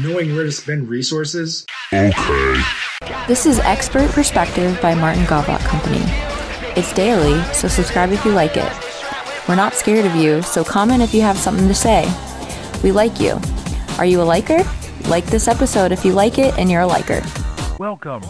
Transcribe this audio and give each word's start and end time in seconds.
knowing 0.00 0.34
where 0.34 0.44
to 0.44 0.52
spend 0.52 0.88
resources. 0.88 1.66
Okay. 1.92 2.62
This 3.26 3.46
is 3.46 3.58
Expert 3.60 4.10
Perspective 4.10 4.78
by 4.80 4.94
Martin 4.94 5.24
Gawlak 5.24 5.60
Company. 5.60 6.02
It's 6.76 6.92
daily, 6.92 7.42
so 7.52 7.68
subscribe 7.68 8.10
if 8.10 8.24
you 8.24 8.32
like 8.32 8.56
it. 8.56 8.72
We're 9.48 9.56
not 9.56 9.74
scared 9.74 10.06
of 10.06 10.14
you, 10.16 10.42
so 10.42 10.64
comment 10.64 11.02
if 11.02 11.14
you 11.14 11.20
have 11.22 11.36
something 11.36 11.68
to 11.68 11.74
say. 11.74 12.04
We 12.82 12.92
like 12.92 13.20
you. 13.20 13.38
Are 13.98 14.06
you 14.06 14.20
a 14.20 14.24
liker? 14.24 14.62
Like 15.08 15.26
this 15.26 15.48
episode 15.48 15.92
if 15.92 16.04
you 16.04 16.12
like 16.12 16.38
it 16.38 16.58
and 16.58 16.70
you're 16.70 16.82
a 16.82 16.86
liker. 16.86 17.22
Welcome. 17.78 18.22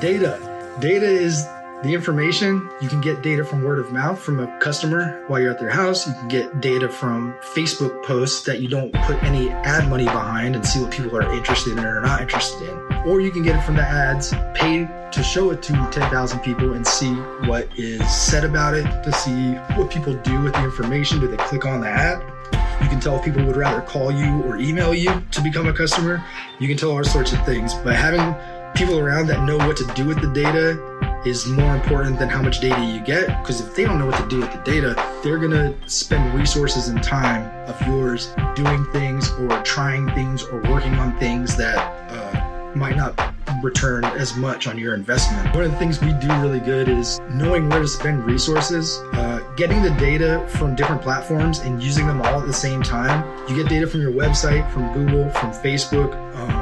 Data. 0.00 0.76
Data 0.80 1.06
is 1.06 1.46
the 1.82 1.94
information. 1.94 2.68
You 2.80 2.88
can 2.88 3.00
get 3.00 3.22
data 3.22 3.44
from 3.44 3.62
word 3.62 3.78
of 3.78 3.92
mouth 3.92 4.18
from 4.18 4.40
a 4.40 4.58
customer 4.58 5.24
while 5.28 5.40
you're 5.40 5.50
at 5.50 5.58
their 5.58 5.70
house. 5.70 6.06
You 6.06 6.12
can 6.14 6.28
get 6.28 6.60
data 6.60 6.88
from 6.88 7.34
Facebook 7.54 8.04
posts 8.04 8.44
that 8.44 8.60
you 8.60 8.68
don't 8.68 8.92
put 8.92 9.22
any 9.22 9.50
ad 9.50 9.88
money 9.88 10.04
behind 10.04 10.56
and 10.56 10.66
see 10.66 10.80
what 10.80 10.92
people 10.92 11.16
are 11.16 11.32
interested 11.32 11.78
in 11.78 11.84
or 11.84 12.00
not 12.00 12.20
interested 12.20 12.68
in. 12.68 12.76
Or 13.06 13.20
you 13.20 13.30
can 13.30 13.42
get 13.42 13.56
it 13.56 13.62
from 13.62 13.76
the 13.76 13.82
ads, 13.82 14.34
pay 14.54 14.88
to 15.12 15.22
show 15.22 15.50
it 15.50 15.62
to 15.62 15.72
10,000 15.90 16.40
people 16.40 16.74
and 16.74 16.86
see 16.86 17.12
what 17.46 17.68
is 17.76 18.06
said 18.14 18.44
about 18.44 18.74
it, 18.74 18.84
to 19.02 19.12
see 19.12 19.54
what 19.76 19.90
people 19.90 20.14
do 20.14 20.40
with 20.42 20.52
the 20.52 20.64
information. 20.64 21.18
Do 21.18 21.28
they 21.28 21.36
click 21.38 21.64
on 21.64 21.80
the 21.80 21.88
ad? 21.88 22.22
You 22.82 22.88
can 22.88 23.00
tell 23.00 23.16
if 23.16 23.24
people 23.24 23.44
would 23.44 23.56
rather 23.56 23.80
call 23.80 24.10
you 24.10 24.42
or 24.44 24.56
email 24.56 24.94
you 24.94 25.22
to 25.32 25.40
become 25.42 25.66
a 25.66 25.72
customer. 25.72 26.24
You 26.58 26.68
can 26.68 26.76
tell 26.76 26.90
all 26.90 27.04
sorts 27.04 27.32
of 27.32 27.44
things. 27.44 27.74
But 27.74 27.94
having 27.94 28.34
people 28.74 28.98
around 28.98 29.26
that 29.28 29.44
know 29.44 29.56
what 29.58 29.76
to 29.78 29.84
do 29.94 30.06
with 30.06 30.20
the 30.20 30.32
data 30.32 30.89
is 31.24 31.46
more 31.46 31.74
important 31.74 32.18
than 32.18 32.28
how 32.28 32.42
much 32.42 32.60
data 32.60 32.82
you 32.84 33.00
get. 33.00 33.26
Because 33.42 33.60
if 33.60 33.74
they 33.74 33.84
don't 33.84 33.98
know 33.98 34.06
what 34.06 34.20
to 34.20 34.28
do 34.28 34.40
with 34.40 34.52
the 34.52 34.62
data, 34.62 34.94
they're 35.22 35.38
going 35.38 35.50
to 35.50 35.74
spend 35.88 36.34
resources 36.34 36.88
and 36.88 37.02
time 37.02 37.48
of 37.68 37.80
yours 37.86 38.34
doing 38.54 38.84
things 38.92 39.30
or 39.32 39.48
trying 39.62 40.08
things 40.14 40.42
or 40.44 40.62
working 40.62 40.94
on 40.94 41.16
things 41.18 41.56
that 41.56 41.78
uh, 42.10 42.74
might 42.74 42.96
not 42.96 43.18
return 43.62 44.04
as 44.04 44.36
much 44.36 44.66
on 44.66 44.78
your 44.78 44.94
investment. 44.94 45.54
One 45.54 45.64
of 45.64 45.72
the 45.72 45.76
things 45.76 46.00
we 46.00 46.12
do 46.14 46.28
really 46.40 46.60
good 46.60 46.88
is 46.88 47.20
knowing 47.30 47.68
where 47.68 47.80
to 47.80 47.88
spend 47.88 48.24
resources, 48.24 48.98
uh, 49.12 49.40
getting 49.56 49.82
the 49.82 49.90
data 49.90 50.46
from 50.56 50.74
different 50.74 51.02
platforms 51.02 51.58
and 51.58 51.82
using 51.82 52.06
them 52.06 52.20
all 52.22 52.40
at 52.40 52.46
the 52.46 52.52
same 52.52 52.82
time. 52.82 53.24
You 53.48 53.56
get 53.56 53.68
data 53.68 53.86
from 53.86 54.00
your 54.00 54.12
website, 54.12 54.70
from 54.72 54.92
Google, 54.92 55.28
from 55.30 55.52
Facebook. 55.52 56.14
Um, 56.36 56.59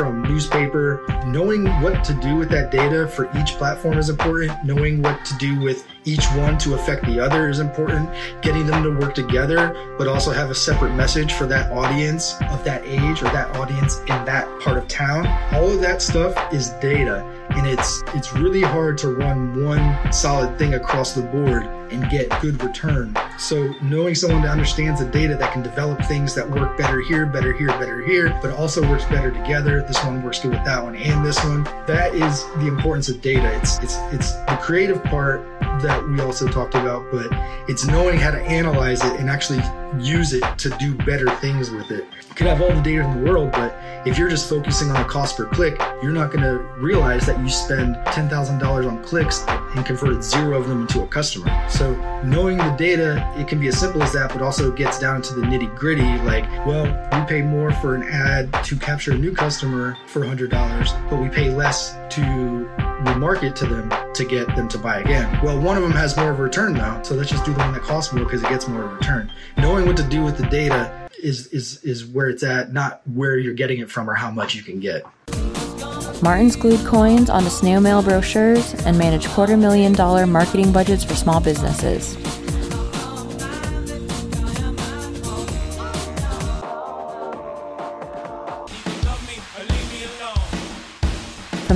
from 0.00 0.22
newspaper. 0.22 1.04
Knowing 1.26 1.66
what 1.82 2.02
to 2.02 2.14
do 2.14 2.34
with 2.34 2.48
that 2.48 2.70
data 2.70 3.06
for 3.06 3.30
each 3.36 3.50
platform 3.58 3.98
is 3.98 4.08
important. 4.08 4.50
Knowing 4.64 5.02
what 5.02 5.22
to 5.26 5.36
do 5.36 5.60
with 5.60 5.86
each 6.06 6.24
one 6.28 6.56
to 6.56 6.72
affect 6.72 7.04
the 7.04 7.20
other 7.20 7.50
is 7.50 7.58
important. 7.58 8.08
Getting 8.40 8.66
them 8.66 8.82
to 8.82 8.98
work 8.98 9.14
together, 9.14 9.94
but 9.98 10.08
also 10.08 10.30
have 10.30 10.48
a 10.48 10.54
separate 10.54 10.94
message 10.94 11.34
for 11.34 11.44
that 11.48 11.70
audience 11.70 12.32
of 12.48 12.64
that 12.64 12.82
age 12.86 13.20
or 13.20 13.26
that 13.26 13.54
audience 13.56 13.98
in 13.98 14.24
that 14.24 14.48
part 14.60 14.78
of 14.78 14.88
town. 14.88 15.26
All 15.54 15.70
of 15.70 15.82
that 15.82 16.00
stuff 16.00 16.34
is 16.50 16.70
data 16.80 17.22
and 17.50 17.66
it's 17.66 18.02
it's 18.14 18.32
really 18.32 18.62
hard 18.62 18.96
to 18.96 19.08
run 19.08 19.66
one 19.66 20.12
solid 20.12 20.56
thing 20.56 20.74
across 20.74 21.12
the 21.12 21.22
board 21.22 21.64
and 21.90 22.08
get 22.08 22.30
good 22.40 22.62
return. 22.62 23.14
So 23.40 23.74
knowing 23.80 24.14
someone 24.14 24.42
that 24.42 24.50
understands 24.50 25.00
the 25.00 25.06
data 25.06 25.34
that 25.34 25.54
can 25.54 25.62
develop 25.62 26.04
things 26.04 26.34
that 26.34 26.48
work 26.48 26.76
better 26.76 27.00
here, 27.00 27.24
better 27.24 27.54
here, 27.54 27.68
better 27.68 28.04
here, 28.04 28.38
but 28.42 28.50
also 28.50 28.86
works 28.86 29.06
better 29.06 29.30
together. 29.30 29.80
This 29.80 29.96
one 30.04 30.22
works 30.22 30.40
good 30.40 30.50
with 30.50 30.64
that 30.66 30.82
one 30.84 30.94
and 30.94 31.24
this 31.24 31.42
one. 31.42 31.64
That 31.86 32.14
is 32.14 32.44
the 32.56 32.66
importance 32.66 33.08
of 33.08 33.22
data. 33.22 33.50
It's 33.56 33.78
it's 33.78 33.96
it's 34.12 34.34
the 34.34 34.58
creative 34.60 35.02
part 35.04 35.40
that 35.82 36.06
we 36.08 36.20
also 36.20 36.48
talked 36.48 36.74
about, 36.74 37.10
but 37.10 37.28
it's 37.68 37.86
knowing 37.86 38.18
how 38.18 38.30
to 38.30 38.40
analyze 38.42 39.04
it 39.04 39.18
and 39.20 39.28
actually 39.28 39.62
use 39.98 40.32
it 40.32 40.44
to 40.58 40.70
do 40.78 40.94
better 40.94 41.28
things 41.36 41.70
with 41.70 41.90
it. 41.90 42.04
You 42.28 42.34
could 42.34 42.46
have 42.46 42.60
all 42.62 42.68
the 42.68 42.80
data 42.80 43.02
in 43.02 43.24
the 43.24 43.30
world, 43.30 43.52
but 43.52 43.76
if 44.06 44.16
you're 44.16 44.28
just 44.28 44.48
focusing 44.48 44.90
on 44.90 44.96
a 44.96 45.04
cost 45.04 45.36
per 45.36 45.46
click, 45.46 45.78
you're 46.02 46.12
not 46.12 46.30
going 46.30 46.42
to 46.42 46.58
realize 46.78 47.26
that 47.26 47.40
you 47.40 47.48
spend 47.48 47.96
$10,000 47.96 48.88
on 48.88 49.02
clicks 49.02 49.44
and 49.48 49.84
converted 49.84 50.22
zero 50.22 50.58
of 50.58 50.68
them 50.68 50.82
into 50.82 51.02
a 51.02 51.06
customer. 51.06 51.50
So 51.68 51.94
knowing 52.22 52.58
the 52.58 52.70
data, 52.78 53.32
it 53.36 53.48
can 53.48 53.58
be 53.58 53.68
as 53.68 53.78
simple 53.78 54.02
as 54.02 54.12
that, 54.12 54.32
but 54.32 54.42
also 54.42 54.70
gets 54.70 54.98
down 54.98 55.22
to 55.22 55.34
the 55.34 55.42
nitty 55.42 55.74
gritty. 55.76 56.18
Like, 56.20 56.44
well, 56.66 56.84
we 57.12 57.26
pay 57.26 57.42
more 57.42 57.72
for 57.72 57.94
an 57.94 58.04
ad 58.04 58.52
to 58.64 58.76
capture 58.76 59.12
a 59.12 59.18
new 59.18 59.34
customer 59.34 59.96
for 60.06 60.20
$100, 60.20 61.10
but 61.10 61.20
we 61.20 61.28
pay 61.28 61.50
less 61.50 61.96
to 62.10 62.68
remarket 63.04 63.54
to 63.56 63.66
them 63.66 63.92
to 64.14 64.24
get 64.24 64.46
them 64.56 64.68
to 64.68 64.78
buy 64.78 65.00
again. 65.00 65.42
Well, 65.42 65.60
one 65.60 65.76
of 65.76 65.82
them 65.82 65.92
has 65.92 66.16
more 66.16 66.30
of 66.30 66.38
a 66.38 66.42
return 66.42 66.74
now, 66.74 67.02
so 67.02 67.14
let's 67.14 67.30
just 67.30 67.44
do 67.44 67.52
the 67.52 67.58
one 67.58 67.72
that 67.72 67.82
costs 67.82 68.12
more 68.12 68.24
because 68.24 68.42
it 68.42 68.48
gets 68.48 68.68
more 68.68 68.84
of 68.84 68.92
a 68.92 68.94
return. 68.94 69.32
Knowing 69.56 69.86
what 69.86 69.96
to 69.96 70.02
do 70.02 70.22
with 70.22 70.36
the 70.36 70.46
data 70.46 71.08
is 71.22 71.46
is 71.48 71.82
is 71.84 72.06
where 72.06 72.28
it's 72.28 72.42
at, 72.42 72.72
not 72.72 73.02
where 73.14 73.36
you're 73.38 73.54
getting 73.54 73.80
it 73.80 73.90
from 73.90 74.08
or 74.08 74.14
how 74.14 74.30
much 74.30 74.54
you 74.54 74.62
can 74.62 74.80
get. 74.80 75.04
Martin's 76.22 76.54
glued 76.56 76.84
coins 76.86 77.30
onto 77.30 77.48
snail 77.48 77.80
mail 77.80 78.02
brochures 78.02 78.74
and 78.84 78.98
managed 78.98 79.28
quarter 79.28 79.56
million 79.56 79.92
dollar 79.92 80.26
marketing 80.26 80.72
budgets 80.72 81.02
for 81.02 81.14
small 81.14 81.40
businesses. 81.40 82.16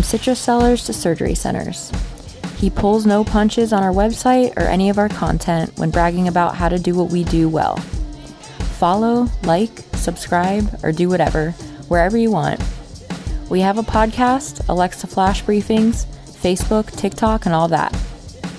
Citrus 0.05 0.39
sellers 0.39 0.85
to 0.85 0.93
surgery 0.93 1.35
centers. 1.35 1.91
He 2.59 2.71
pulls 2.71 3.07
no 3.07 3.25
punches 3.25 3.73
on 3.73 3.83
our 3.83 3.93
website 3.93 4.57
or 4.57 4.63
any 4.63 4.89
of 4.91 4.99
our 4.99 5.09
content 5.09 5.73
when 5.77 5.91
bragging 5.91 6.29
about 6.29 6.55
how 6.55 6.69
to 6.69 6.79
do 6.79 6.95
what 6.95 7.11
we 7.11 7.25
do 7.25 7.49
well. 7.49 7.77
Follow, 8.79 9.29
like, 9.43 9.81
subscribe, 9.95 10.79
or 10.83 10.93
do 10.93 11.09
whatever, 11.09 11.51
wherever 11.89 12.17
you 12.17 12.31
want. 12.31 12.63
We 13.51 13.61
have 13.61 13.79
a 13.79 13.83
podcast, 13.83 14.69
Alexa 14.69 15.07
Flash 15.07 15.43
Briefings, 15.43 16.07
Facebook, 16.27 16.91
TikTok, 16.97 17.47
and 17.47 17.55
all 17.55 17.69
that. 17.69 17.95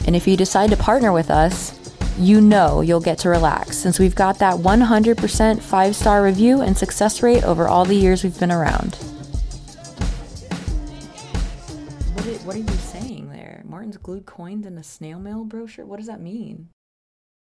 And 0.06 0.16
if 0.16 0.28
you 0.28 0.38
decide 0.38 0.72
to 0.72 0.78
partner 0.78 1.12
with 1.12 1.30
us, 1.30 1.74
you 2.18 2.40
know 2.40 2.82
you'll 2.82 3.02
get 3.02 3.18
to 3.20 3.30
relax 3.30 3.78
since 3.78 4.00
we've 4.00 4.16
got 4.16 4.40
that 4.40 4.56
100% 4.56 5.62
five 5.62 5.96
star 5.96 6.24
review 6.24 6.62
and 6.62 6.78
success 6.78 7.22
rate 7.22 7.44
over 7.44 7.68
all 7.68 7.86
the 7.86 7.96
years 7.96 8.24
we've 8.24 8.40
been 8.40 8.52
around. 8.52 8.98
What, 12.26 12.42
what 12.42 12.56
are 12.56 12.60
you 12.60 12.68
saying 12.68 13.30
there? 13.30 13.62
Martin's 13.66 13.98
glued 13.98 14.26
coins 14.26 14.66
in 14.66 14.80
a 14.80 14.84
snail 14.84 15.20
mail 15.20 15.44
brochure? 15.44 15.86
What 15.86 15.98
does 15.98 16.08
that 16.08 16.22
mean? 16.22 16.70